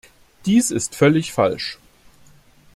[0.47, 1.77] Dies ist völlig falsch.